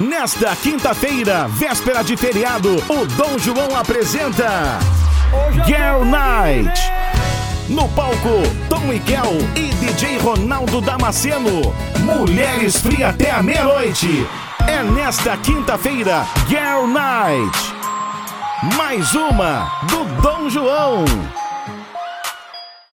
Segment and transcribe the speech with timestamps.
[0.00, 4.78] Nesta quinta-feira, véspera de feriado, o Dom João apresenta
[5.66, 6.80] Girl Night.
[7.68, 11.74] No palco, Tom Miguel e DJ Ronaldo Damasceno.
[11.98, 14.24] Mulheres Fria até a meia-noite.
[14.68, 17.58] É nesta quinta-feira, Girl Night.
[18.76, 21.04] Mais uma do Dom João.